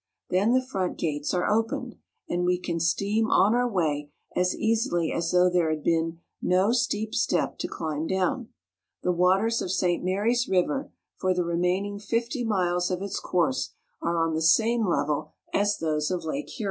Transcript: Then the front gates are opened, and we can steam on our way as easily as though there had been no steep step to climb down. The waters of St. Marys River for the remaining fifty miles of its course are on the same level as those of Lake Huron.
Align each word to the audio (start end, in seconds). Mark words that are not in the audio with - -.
Then 0.31 0.53
the 0.53 0.65
front 0.65 0.97
gates 0.97 1.31
are 1.31 1.47
opened, 1.47 1.93
and 2.27 2.43
we 2.43 2.57
can 2.57 2.79
steam 2.79 3.29
on 3.29 3.53
our 3.53 3.69
way 3.69 4.09
as 4.35 4.55
easily 4.55 5.11
as 5.13 5.29
though 5.29 5.47
there 5.47 5.69
had 5.69 5.83
been 5.83 6.21
no 6.41 6.71
steep 6.71 7.13
step 7.13 7.59
to 7.59 7.67
climb 7.67 8.07
down. 8.07 8.49
The 9.03 9.11
waters 9.11 9.61
of 9.61 9.69
St. 9.71 10.03
Marys 10.03 10.47
River 10.49 10.91
for 11.17 11.35
the 11.35 11.43
remaining 11.45 11.99
fifty 11.99 12.43
miles 12.43 12.89
of 12.89 13.03
its 13.03 13.19
course 13.19 13.75
are 14.01 14.17
on 14.17 14.33
the 14.33 14.41
same 14.41 14.87
level 14.87 15.33
as 15.53 15.77
those 15.77 16.09
of 16.09 16.23
Lake 16.23 16.49
Huron. 16.49 16.59